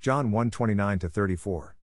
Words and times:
John 0.00 0.30
1:29 0.30 1.12
34. 1.12 1.76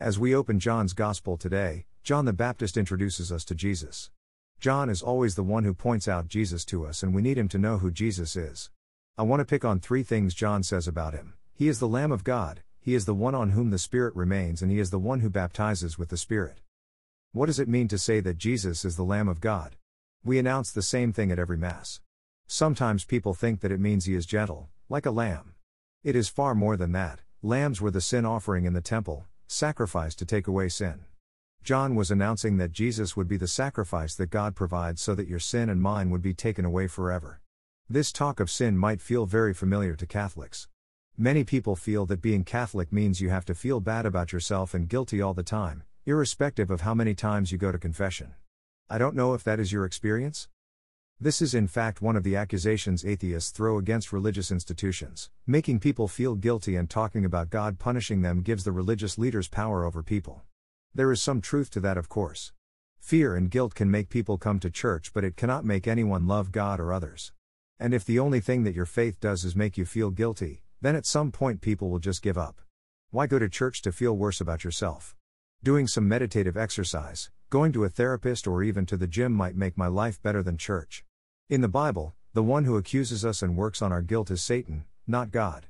As 0.00 0.18
we 0.18 0.34
open 0.34 0.58
John's 0.58 0.94
gospel 0.94 1.36
today, 1.36 1.84
John 2.02 2.24
the 2.24 2.32
Baptist 2.32 2.78
introduces 2.78 3.30
us 3.30 3.44
to 3.44 3.54
Jesus. 3.54 4.10
John 4.58 4.88
is 4.88 5.02
always 5.02 5.34
the 5.34 5.42
one 5.42 5.64
who 5.64 5.74
points 5.74 6.08
out 6.08 6.28
Jesus 6.28 6.64
to 6.64 6.86
us 6.86 7.02
and 7.02 7.14
we 7.14 7.20
need 7.20 7.36
him 7.36 7.48
to 7.48 7.58
know 7.58 7.76
who 7.76 7.90
Jesus 7.90 8.36
is. 8.36 8.70
I 9.18 9.24
want 9.24 9.40
to 9.40 9.44
pick 9.44 9.66
on 9.66 9.80
3 9.80 10.02
things 10.02 10.32
John 10.32 10.62
says 10.62 10.88
about 10.88 11.12
him. 11.12 11.34
He 11.52 11.68
is 11.68 11.78
the 11.78 11.86
lamb 11.86 12.10
of 12.10 12.24
God, 12.24 12.62
he 12.80 12.94
is 12.94 13.04
the 13.04 13.12
one 13.12 13.34
on 13.34 13.50
whom 13.50 13.68
the 13.68 13.78
Spirit 13.78 14.16
remains 14.16 14.62
and 14.62 14.72
he 14.72 14.78
is 14.78 14.88
the 14.88 14.98
one 14.98 15.20
who 15.20 15.28
baptizes 15.28 15.98
with 15.98 16.08
the 16.08 16.16
Spirit. 16.16 16.62
What 17.32 17.46
does 17.46 17.60
it 17.60 17.68
mean 17.68 17.86
to 17.88 17.98
say 17.98 18.20
that 18.20 18.38
Jesus 18.38 18.82
is 18.82 18.96
the 18.96 19.04
lamb 19.04 19.28
of 19.28 19.42
God? 19.42 19.76
We 20.24 20.38
announce 20.38 20.70
the 20.70 20.80
same 20.80 21.12
thing 21.12 21.30
at 21.30 21.38
every 21.38 21.58
mass. 21.58 22.00
Sometimes 22.46 23.04
people 23.04 23.34
think 23.34 23.60
that 23.60 23.72
it 23.72 23.78
means 23.78 24.06
he 24.06 24.14
is 24.14 24.24
gentle, 24.24 24.70
like 24.88 25.04
a 25.04 25.10
lamb. 25.10 25.52
It 26.02 26.16
is 26.16 26.30
far 26.30 26.54
more 26.54 26.78
than 26.78 26.92
that. 26.92 27.20
Lambs 27.44 27.80
were 27.80 27.90
the 27.90 28.00
sin 28.00 28.24
offering 28.24 28.66
in 28.66 28.72
the 28.72 28.80
temple, 28.80 29.26
sacrificed 29.48 30.20
to 30.20 30.24
take 30.24 30.46
away 30.46 30.68
sin. 30.68 31.00
John 31.64 31.96
was 31.96 32.12
announcing 32.12 32.56
that 32.58 32.70
Jesus 32.70 33.16
would 33.16 33.26
be 33.26 33.36
the 33.36 33.48
sacrifice 33.48 34.14
that 34.14 34.30
God 34.30 34.54
provides 34.54 35.02
so 35.02 35.16
that 35.16 35.26
your 35.26 35.40
sin 35.40 35.68
and 35.68 35.82
mine 35.82 36.10
would 36.10 36.22
be 36.22 36.34
taken 36.34 36.64
away 36.64 36.86
forever. 36.86 37.40
This 37.90 38.12
talk 38.12 38.38
of 38.38 38.48
sin 38.48 38.78
might 38.78 39.00
feel 39.00 39.26
very 39.26 39.52
familiar 39.52 39.96
to 39.96 40.06
Catholics. 40.06 40.68
Many 41.18 41.42
people 41.42 41.74
feel 41.74 42.06
that 42.06 42.22
being 42.22 42.44
Catholic 42.44 42.92
means 42.92 43.20
you 43.20 43.30
have 43.30 43.44
to 43.46 43.56
feel 43.56 43.80
bad 43.80 44.06
about 44.06 44.32
yourself 44.32 44.72
and 44.72 44.88
guilty 44.88 45.20
all 45.20 45.34
the 45.34 45.42
time, 45.42 45.82
irrespective 46.06 46.70
of 46.70 46.82
how 46.82 46.94
many 46.94 47.12
times 47.12 47.50
you 47.50 47.58
go 47.58 47.72
to 47.72 47.78
confession. 47.78 48.34
I 48.88 48.98
don't 48.98 49.16
know 49.16 49.34
if 49.34 49.42
that 49.42 49.58
is 49.58 49.72
your 49.72 49.84
experience? 49.84 50.46
This 51.22 51.40
is 51.40 51.54
in 51.54 51.68
fact 51.68 52.02
one 52.02 52.16
of 52.16 52.24
the 52.24 52.34
accusations 52.34 53.04
atheists 53.04 53.52
throw 53.52 53.78
against 53.78 54.12
religious 54.12 54.50
institutions. 54.50 55.30
Making 55.46 55.78
people 55.78 56.08
feel 56.08 56.34
guilty 56.34 56.74
and 56.74 56.90
talking 56.90 57.24
about 57.24 57.48
God 57.48 57.78
punishing 57.78 58.22
them 58.22 58.42
gives 58.42 58.64
the 58.64 58.72
religious 58.72 59.16
leaders 59.18 59.46
power 59.46 59.84
over 59.84 60.02
people. 60.02 60.42
There 60.92 61.12
is 61.12 61.22
some 61.22 61.40
truth 61.40 61.70
to 61.70 61.80
that, 61.80 61.96
of 61.96 62.08
course. 62.08 62.50
Fear 62.98 63.36
and 63.36 63.52
guilt 63.52 63.76
can 63.76 63.88
make 63.88 64.08
people 64.08 64.36
come 64.36 64.58
to 64.58 64.68
church, 64.68 65.12
but 65.12 65.22
it 65.22 65.36
cannot 65.36 65.64
make 65.64 65.86
anyone 65.86 66.26
love 66.26 66.50
God 66.50 66.80
or 66.80 66.92
others. 66.92 67.30
And 67.78 67.94
if 67.94 68.04
the 68.04 68.18
only 68.18 68.40
thing 68.40 68.64
that 68.64 68.74
your 68.74 68.84
faith 68.84 69.20
does 69.20 69.44
is 69.44 69.54
make 69.54 69.78
you 69.78 69.84
feel 69.84 70.10
guilty, 70.10 70.64
then 70.80 70.96
at 70.96 71.06
some 71.06 71.30
point 71.30 71.60
people 71.60 71.88
will 71.88 72.00
just 72.00 72.20
give 72.20 72.36
up. 72.36 72.60
Why 73.12 73.28
go 73.28 73.38
to 73.38 73.48
church 73.48 73.80
to 73.82 73.92
feel 73.92 74.16
worse 74.16 74.40
about 74.40 74.64
yourself? 74.64 75.14
Doing 75.62 75.86
some 75.86 76.08
meditative 76.08 76.56
exercise, 76.56 77.30
going 77.48 77.70
to 77.74 77.84
a 77.84 77.88
therapist, 77.88 78.48
or 78.48 78.64
even 78.64 78.86
to 78.86 78.96
the 78.96 79.06
gym 79.06 79.32
might 79.32 79.54
make 79.54 79.78
my 79.78 79.86
life 79.86 80.20
better 80.20 80.42
than 80.42 80.58
church. 80.58 81.04
In 81.52 81.60
the 81.60 81.68
Bible, 81.68 82.14
the 82.32 82.42
one 82.42 82.64
who 82.64 82.78
accuses 82.78 83.26
us 83.26 83.42
and 83.42 83.58
works 83.58 83.82
on 83.82 83.92
our 83.92 84.00
guilt 84.00 84.30
is 84.30 84.40
Satan, 84.40 84.86
not 85.06 85.30
God. 85.30 85.66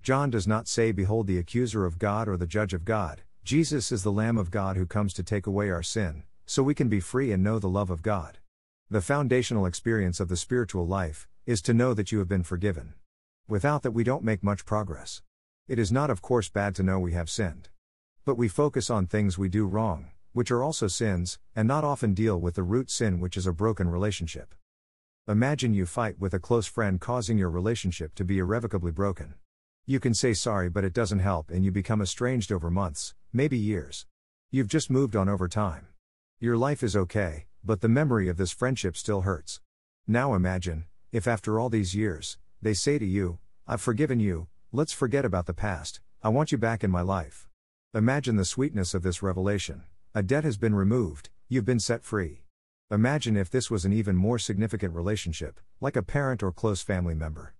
John 0.00 0.30
does 0.30 0.46
not 0.46 0.68
say, 0.68 0.92
Behold 0.92 1.26
the 1.26 1.38
accuser 1.38 1.84
of 1.84 1.98
God 1.98 2.28
or 2.28 2.36
the 2.36 2.46
judge 2.46 2.72
of 2.72 2.84
God. 2.84 3.22
Jesus 3.42 3.90
is 3.90 4.04
the 4.04 4.12
Lamb 4.12 4.38
of 4.38 4.52
God 4.52 4.76
who 4.76 4.86
comes 4.86 5.12
to 5.14 5.24
take 5.24 5.48
away 5.48 5.70
our 5.70 5.82
sin, 5.82 6.22
so 6.46 6.62
we 6.62 6.72
can 6.72 6.88
be 6.88 7.00
free 7.00 7.32
and 7.32 7.42
know 7.42 7.58
the 7.58 7.68
love 7.68 7.90
of 7.90 8.00
God. 8.00 8.38
The 8.88 9.00
foundational 9.00 9.66
experience 9.66 10.20
of 10.20 10.28
the 10.28 10.36
spiritual 10.36 10.86
life 10.86 11.26
is 11.46 11.60
to 11.62 11.74
know 11.74 11.94
that 11.94 12.12
you 12.12 12.20
have 12.20 12.28
been 12.28 12.44
forgiven. 12.44 12.94
Without 13.48 13.82
that, 13.82 13.90
we 13.90 14.04
don't 14.04 14.22
make 14.22 14.44
much 14.44 14.64
progress. 14.64 15.20
It 15.66 15.80
is 15.80 15.90
not, 15.90 16.10
of 16.10 16.22
course, 16.22 16.48
bad 16.48 16.76
to 16.76 16.84
know 16.84 17.00
we 17.00 17.14
have 17.14 17.28
sinned. 17.28 17.70
But 18.24 18.38
we 18.38 18.46
focus 18.46 18.88
on 18.88 19.08
things 19.08 19.36
we 19.36 19.48
do 19.48 19.66
wrong, 19.66 20.12
which 20.32 20.52
are 20.52 20.62
also 20.62 20.86
sins, 20.86 21.40
and 21.56 21.66
not 21.66 21.82
often 21.82 22.14
deal 22.14 22.40
with 22.40 22.54
the 22.54 22.62
root 22.62 22.88
sin, 22.88 23.18
which 23.18 23.36
is 23.36 23.48
a 23.48 23.52
broken 23.52 23.90
relationship. 23.90 24.54
Imagine 25.26 25.72
you 25.72 25.86
fight 25.86 26.18
with 26.18 26.34
a 26.34 26.38
close 26.38 26.66
friend, 26.66 27.00
causing 27.00 27.38
your 27.38 27.48
relationship 27.48 28.14
to 28.16 28.26
be 28.26 28.40
irrevocably 28.40 28.92
broken. 28.92 29.32
You 29.86 29.98
can 29.98 30.12
say 30.12 30.34
sorry, 30.34 30.68
but 30.68 30.84
it 30.84 30.92
doesn't 30.92 31.20
help, 31.20 31.50
and 31.50 31.64
you 31.64 31.72
become 31.72 32.02
estranged 32.02 32.52
over 32.52 32.70
months, 32.70 33.14
maybe 33.32 33.56
years. 33.56 34.04
You've 34.50 34.68
just 34.68 34.90
moved 34.90 35.16
on 35.16 35.30
over 35.30 35.48
time. 35.48 35.86
Your 36.40 36.58
life 36.58 36.82
is 36.82 36.94
okay, 36.94 37.46
but 37.64 37.80
the 37.80 37.88
memory 37.88 38.28
of 38.28 38.36
this 38.36 38.52
friendship 38.52 38.98
still 38.98 39.22
hurts. 39.22 39.62
Now 40.06 40.34
imagine, 40.34 40.84
if 41.10 41.26
after 41.26 41.58
all 41.58 41.70
these 41.70 41.94
years, 41.94 42.36
they 42.60 42.74
say 42.74 42.98
to 42.98 43.06
you, 43.06 43.38
I've 43.66 43.80
forgiven 43.80 44.20
you, 44.20 44.48
let's 44.72 44.92
forget 44.92 45.24
about 45.24 45.46
the 45.46 45.54
past, 45.54 46.00
I 46.22 46.28
want 46.28 46.52
you 46.52 46.58
back 46.58 46.84
in 46.84 46.90
my 46.90 47.00
life. 47.00 47.48
Imagine 47.94 48.36
the 48.36 48.44
sweetness 48.44 48.92
of 48.92 49.02
this 49.02 49.22
revelation. 49.22 49.84
A 50.14 50.22
debt 50.22 50.44
has 50.44 50.58
been 50.58 50.74
removed, 50.74 51.30
you've 51.48 51.64
been 51.64 51.80
set 51.80 52.04
free. 52.04 52.43
Imagine 52.94 53.36
if 53.36 53.50
this 53.50 53.72
was 53.72 53.84
an 53.84 53.92
even 53.92 54.14
more 54.14 54.38
significant 54.38 54.94
relationship, 54.94 55.58
like 55.80 55.96
a 55.96 56.02
parent 56.02 56.44
or 56.44 56.52
close 56.52 56.80
family 56.80 57.12
member. 57.12 57.52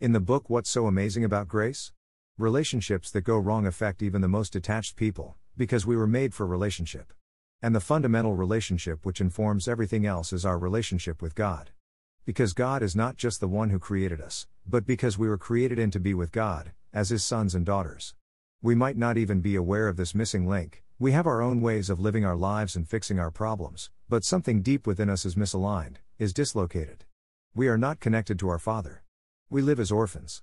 In 0.00 0.12
the 0.12 0.20
book 0.20 0.50
What's 0.50 0.68
So 0.68 0.86
Amazing 0.86 1.24
About 1.24 1.48
Grace? 1.48 1.92
Relationships 2.36 3.10
that 3.12 3.22
go 3.22 3.38
wrong 3.38 3.66
affect 3.66 4.02
even 4.02 4.20
the 4.20 4.28
most 4.28 4.52
detached 4.52 4.96
people, 4.96 5.34
because 5.56 5.86
we 5.86 5.96
were 5.96 6.06
made 6.06 6.34
for 6.34 6.46
relationship. 6.46 7.14
And 7.62 7.74
the 7.74 7.80
fundamental 7.80 8.34
relationship 8.34 9.06
which 9.06 9.22
informs 9.22 9.66
everything 9.66 10.04
else 10.04 10.30
is 10.30 10.44
our 10.44 10.58
relationship 10.58 11.22
with 11.22 11.34
God. 11.34 11.70
Because 12.26 12.52
God 12.52 12.82
is 12.82 12.94
not 12.94 13.16
just 13.16 13.40
the 13.40 13.48
one 13.48 13.70
who 13.70 13.78
created 13.78 14.20
us, 14.20 14.46
but 14.68 14.84
because 14.84 15.16
we 15.16 15.26
were 15.26 15.38
created 15.38 15.78
in 15.78 15.90
to 15.92 16.00
be 16.00 16.12
with 16.12 16.32
God, 16.32 16.72
as 16.92 17.08
His 17.08 17.24
sons 17.24 17.54
and 17.54 17.64
daughters. 17.64 18.14
We 18.60 18.74
might 18.74 18.98
not 18.98 19.16
even 19.16 19.40
be 19.40 19.56
aware 19.56 19.88
of 19.88 19.96
this 19.96 20.14
missing 20.14 20.46
link, 20.46 20.82
we 21.02 21.10
have 21.10 21.26
our 21.26 21.42
own 21.42 21.60
ways 21.60 21.90
of 21.90 21.98
living 21.98 22.24
our 22.24 22.36
lives 22.36 22.76
and 22.76 22.88
fixing 22.88 23.18
our 23.18 23.32
problems, 23.32 23.90
but 24.12 24.24
something 24.24 24.60
deep 24.60 24.86
within 24.86 25.08
us 25.08 25.24
is 25.24 25.36
misaligned, 25.36 25.96
is 26.18 26.34
dislocated. 26.34 27.06
We 27.54 27.66
are 27.68 27.78
not 27.78 27.98
connected 27.98 28.38
to 28.40 28.50
our 28.50 28.58
Father. 28.58 29.04
We 29.48 29.62
live 29.62 29.80
as 29.80 29.90
orphans. 29.90 30.42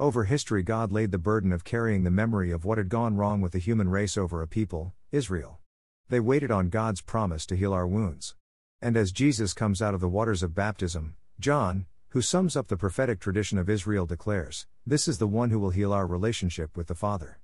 Over 0.00 0.24
history, 0.24 0.64
God 0.64 0.90
laid 0.90 1.12
the 1.12 1.16
burden 1.16 1.52
of 1.52 1.62
carrying 1.62 2.02
the 2.02 2.10
memory 2.10 2.50
of 2.50 2.64
what 2.64 2.76
had 2.76 2.88
gone 2.88 3.14
wrong 3.14 3.40
with 3.40 3.52
the 3.52 3.60
human 3.60 3.88
race 3.88 4.18
over 4.18 4.42
a 4.42 4.48
people, 4.48 4.94
Israel. 5.12 5.60
They 6.08 6.18
waited 6.18 6.50
on 6.50 6.70
God's 6.70 7.00
promise 7.00 7.46
to 7.46 7.54
heal 7.54 7.72
our 7.72 7.86
wounds. 7.86 8.34
And 8.82 8.96
as 8.96 9.12
Jesus 9.12 9.54
comes 9.54 9.80
out 9.80 9.94
of 9.94 10.00
the 10.00 10.08
waters 10.08 10.42
of 10.42 10.56
baptism, 10.56 11.14
John, 11.38 11.86
who 12.08 12.20
sums 12.20 12.56
up 12.56 12.66
the 12.66 12.76
prophetic 12.76 13.20
tradition 13.20 13.58
of 13.58 13.70
Israel, 13.70 14.06
declares, 14.06 14.66
This 14.84 15.06
is 15.06 15.18
the 15.18 15.28
one 15.28 15.50
who 15.50 15.60
will 15.60 15.70
heal 15.70 15.92
our 15.92 16.08
relationship 16.08 16.76
with 16.76 16.88
the 16.88 16.96
Father. 16.96 17.38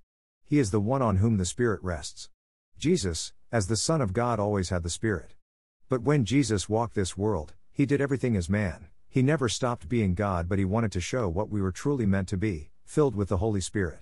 He 0.44 0.58
is 0.58 0.72
the 0.72 0.80
one 0.80 1.00
on 1.00 1.18
whom 1.18 1.36
the 1.36 1.44
Spirit 1.44 1.80
rests. 1.80 2.28
Jesus, 2.76 3.32
as 3.52 3.68
the 3.68 3.76
Son 3.76 4.00
of 4.00 4.12
God, 4.12 4.40
always 4.40 4.70
had 4.70 4.82
the 4.82 4.90
Spirit. 4.90 5.36
But 5.88 6.02
when 6.02 6.24
Jesus 6.24 6.68
walked 6.68 6.94
this 6.94 7.16
world, 7.16 7.54
he 7.70 7.84
did 7.84 8.00
everything 8.00 8.36
as 8.36 8.48
man. 8.48 8.88
He 9.08 9.22
never 9.22 9.48
stopped 9.48 9.88
being 9.88 10.14
God, 10.14 10.48
but 10.48 10.58
he 10.58 10.64
wanted 10.64 10.92
to 10.92 11.00
show 11.00 11.28
what 11.28 11.50
we 11.50 11.60
were 11.60 11.70
truly 11.70 12.06
meant 12.06 12.28
to 12.28 12.36
be, 12.36 12.70
filled 12.84 13.14
with 13.14 13.28
the 13.28 13.36
Holy 13.36 13.60
Spirit. 13.60 14.00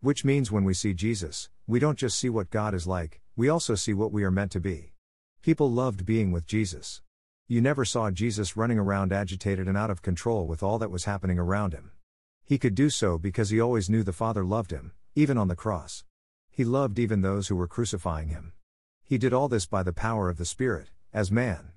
Which 0.00 0.24
means 0.24 0.52
when 0.52 0.64
we 0.64 0.74
see 0.74 0.94
Jesus, 0.94 1.48
we 1.66 1.78
don't 1.78 1.98
just 1.98 2.18
see 2.18 2.28
what 2.28 2.50
God 2.50 2.74
is 2.74 2.86
like, 2.86 3.20
we 3.34 3.48
also 3.48 3.74
see 3.74 3.94
what 3.94 4.12
we 4.12 4.24
are 4.24 4.30
meant 4.30 4.52
to 4.52 4.60
be. 4.60 4.92
People 5.40 5.70
loved 5.70 6.04
being 6.04 6.32
with 6.32 6.46
Jesus. 6.46 7.00
You 7.48 7.60
never 7.60 7.84
saw 7.84 8.10
Jesus 8.10 8.56
running 8.56 8.78
around 8.78 9.12
agitated 9.12 9.66
and 9.66 9.76
out 9.76 9.90
of 9.90 10.02
control 10.02 10.46
with 10.46 10.62
all 10.62 10.78
that 10.78 10.90
was 10.90 11.04
happening 11.04 11.38
around 11.38 11.72
him. 11.72 11.92
He 12.44 12.58
could 12.58 12.74
do 12.74 12.90
so 12.90 13.18
because 13.18 13.50
he 13.50 13.60
always 13.60 13.88
knew 13.88 14.02
the 14.02 14.12
Father 14.12 14.44
loved 14.44 14.70
him, 14.70 14.92
even 15.14 15.38
on 15.38 15.48
the 15.48 15.56
cross. 15.56 16.04
He 16.50 16.64
loved 16.64 16.98
even 16.98 17.22
those 17.22 17.48
who 17.48 17.56
were 17.56 17.66
crucifying 17.66 18.28
him. 18.28 18.52
He 19.02 19.18
did 19.18 19.32
all 19.32 19.48
this 19.48 19.66
by 19.66 19.82
the 19.82 19.92
power 19.92 20.28
of 20.28 20.36
the 20.36 20.44
Spirit, 20.44 20.90
as 21.12 21.30
man. 21.30 21.72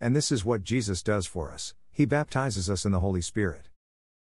And 0.00 0.14
this 0.14 0.32
is 0.32 0.44
what 0.44 0.64
Jesus 0.64 1.02
does 1.02 1.26
for 1.26 1.52
us 1.52 1.74
He 1.90 2.04
baptizes 2.04 2.70
us 2.70 2.84
in 2.84 2.92
the 2.92 3.00
Holy 3.00 3.20
Spirit. 3.20 3.68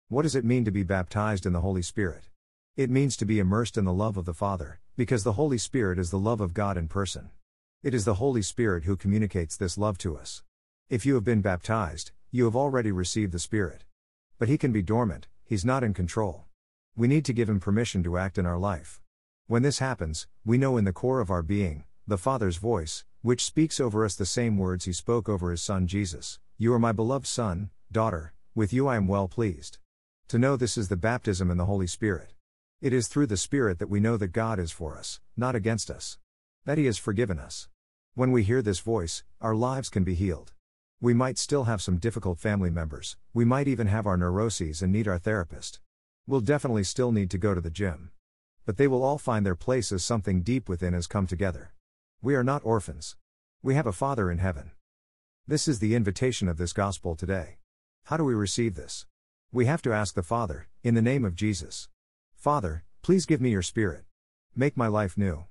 What 0.09 0.22
does 0.22 0.37
it 0.37 0.44
mean 0.44 0.65
to 0.65 0.71
be 0.71 0.83
baptized 0.83 1.47
in 1.47 1.53
the 1.53 1.61
Holy 1.61 1.83
Spirit? 1.83 2.28
It 2.77 2.91
means 2.91 3.17
to 3.17 3.25
be 3.25 3.39
immersed 3.39 3.77
in 3.77 3.84
the 3.84 3.93
love 3.93 4.17
of 4.17 4.25
the 4.25 4.34
Father, 4.34 4.81
because 4.97 5.25
the 5.25 5.33
Holy 5.33 5.59
Spirit 5.59 5.99
is 5.99 6.11
the 6.11 6.19
love 6.19 6.41
of 6.41 6.55
God 6.55 6.77
in 6.77 6.89
person. 6.89 7.31
It 7.83 7.93
is 7.94 8.05
the 8.05 8.15
Holy 8.15 8.43
Spirit 8.43 8.84
who 8.84 8.97
communicates 8.97 9.56
this 9.56 9.77
love 9.77 9.99
to 9.99 10.17
us. 10.17 10.43
If 10.88 11.05
you 11.05 11.14
have 11.14 11.25
been 11.25 11.41
baptized, 11.41 12.12
you 12.31 12.44
have 12.44 12.55
already 12.55 12.93
received 12.93 13.32
the 13.32 13.38
Spirit. 13.38 13.85
But 14.38 14.49
He 14.49 14.58
can 14.58 14.73
be 14.73 14.82
dormant, 14.82 15.26
He's 15.44 15.64
not 15.64 15.82
in 15.82 15.94
control. 15.94 16.44
We 16.97 17.08
need 17.08 17.25
to 17.25 17.32
give 17.32 17.49
Him 17.49 17.61
permission 17.61 18.03
to 18.05 18.19
act 18.19 18.38
in 18.38 18.47
our 18.47 18.58
life. 18.58 19.00
When 19.49 19.62
this 19.62 19.81
happens, 19.81 20.26
we 20.44 20.58
know 20.58 20.76
in 20.76 20.85
the 20.85 20.93
core 20.93 21.20
of 21.20 21.31
our 21.31 21.43
being, 21.43 21.85
the 22.08 22.17
Father's 22.17 22.56
voice, 22.56 23.05
which 23.23 23.44
speaks 23.44 23.81
over 23.81 24.05
us 24.05 24.14
the 24.14 24.25
same 24.25 24.56
words 24.56 24.85
he 24.85 24.93
spoke 24.93 25.29
over 25.29 25.50
his 25.50 25.61
Son 25.61 25.88
Jesus 25.88 26.38
You 26.56 26.73
are 26.73 26.79
my 26.79 26.93
beloved 26.93 27.26
Son, 27.26 27.70
daughter, 27.91 28.32
with 28.55 28.73
you 28.73 28.87
I 28.87 28.94
am 28.94 29.08
well 29.08 29.26
pleased. 29.26 29.79
To 30.29 30.38
know 30.38 30.56
this 30.56 30.79
is 30.79 30.88
the 30.88 30.97
baptism 30.97 31.50
in 31.50 31.56
the 31.56 31.64
Holy 31.64 31.88
Spirit. 31.88 32.35
It 32.81 32.93
is 32.93 33.08
through 33.08 33.26
the 33.26 33.37
Spirit 33.37 33.81
that 33.81 33.91
we 33.91 33.99
know 33.99 34.17
that 34.17 34.29
God 34.29 34.61
is 34.61 34.70
for 34.70 34.97
us, 34.97 35.19
not 35.37 35.56
against 35.56 35.91
us. 35.91 36.19
That 36.64 36.79
He 36.79 36.87
has 36.87 36.97
forgiven 36.97 37.41
us. 37.41 37.69
When 38.14 38.31
we 38.31 38.44
hear 38.44 38.62
this 38.62 38.79
voice, 38.79 39.25
our 39.41 39.56
lives 39.56 39.88
can 39.88 40.05
be 40.05 40.14
healed. 40.14 40.53
We 41.00 41.12
might 41.12 41.38
still 41.38 41.64
have 41.64 41.82
some 41.82 41.99
difficult 41.99 42.38
family 42.38 42.70
members, 42.70 43.17
we 43.35 43.44
might 43.44 43.67
even 43.67 43.88
have 43.88 44.06
our 44.06 44.17
neuroses 44.17 44.81
and 44.81 44.93
need 44.93 45.08
our 45.08 45.19
therapist. 45.19 45.81
We'll 46.25 46.41
definitely 46.41 46.85
still 46.85 47.11
need 47.11 47.31
to 47.31 47.38
go 47.38 47.53
to 47.53 47.61
the 47.61 47.70
gym 47.70 48.12
but 48.67 48.76
they 48.76 48.88
will 48.88 49.05
all 49.05 49.17
find 49.17 49.47
their 49.47 49.55
place 49.55 49.93
as 49.93 50.05
something 50.05 50.43
deep 50.43 50.69
within 50.69 50.93
has 50.93 51.06
come 51.06 51.26
together. 51.26 51.73
We 52.23 52.35
are 52.35 52.45
not 52.45 52.65
orphans. 52.65 53.17
We 53.63 53.75
have 53.75 53.87
a 53.87 53.93
Father 53.93 54.31
in 54.31 54.39
heaven. 54.39 54.73
This 55.47 55.69
is 55.69 55.79
the 55.79 55.95
invitation 55.95 56.49
of 56.49 56.59
this 56.59 56.73
gospel 56.73 57.15
today. 57.15 57.59
How 58.05 58.17
do 58.17 58.25
we 58.25 58.35
receive 58.35 58.75
this? 58.75 59.07
We 59.53 59.67
have 59.67 59.83
to 59.83 59.93
ask 59.93 60.15
the 60.15 60.23
Father, 60.23 60.69
in 60.83 60.95
the 60.95 61.03
name 61.03 61.25
of 61.25 61.35
Jesus. 61.37 61.89
Father, 62.35 62.85
Please 63.07 63.25
give 63.25 63.41
me 63.41 63.51
your 63.51 63.63
Spirit. 63.63 64.03
Make 64.57 64.77
my 64.77 64.89
life 64.89 65.17
new. 65.17 65.45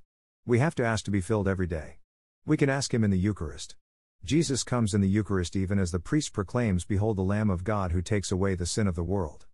We 0.46 0.60
have 0.60 0.76
to 0.76 0.84
ask 0.84 1.06
to 1.06 1.10
be 1.10 1.22
filled 1.22 1.48
every 1.48 1.68
day. 1.68 2.00
We 2.46 2.58
can 2.58 2.70
ask 2.70 2.94
Him 2.94 3.02
in 3.02 3.12
the 3.12 3.18
Eucharist. 3.18 3.78
Jesus 4.26 4.62
comes 4.62 4.94
in 4.94 5.00
the 5.00 5.08
Eucharist 5.08 5.56
even 5.56 5.80
as 5.80 5.92
the 5.92 6.02
priest 6.02 6.34
proclaims, 6.34 6.84
Behold 6.84 7.16
the 7.16 7.22
Lamb 7.22 7.50
of 7.50 7.64
God 7.64 7.94
who 7.94 8.02
takes 8.02 8.30
away 8.30 8.56
the 8.56 8.66
sin 8.66 8.88
of 8.88 8.96
the 8.96 9.06
world. 9.06 9.46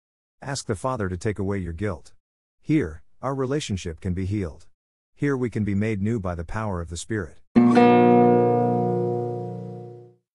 Ask 0.42 0.66
the 0.66 0.74
Father 0.74 1.10
to 1.10 1.16
take 1.16 1.38
away 1.38 1.60
your 1.60 1.74
guilt. 1.74 2.14
Here, 2.60 3.04
our 3.22 3.36
relationship 3.36 4.02
can 4.02 4.16
be 4.16 4.26
healed. 4.26 4.66
Here 5.22 5.38
we 5.38 5.52
can 5.52 5.64
be 5.64 5.76
made 5.76 6.02
new 6.02 6.20
by 6.20 6.34
the 6.34 6.44
power 6.44 6.82
of 6.82 6.90
the 6.90 6.98
Spirit. 6.98 7.38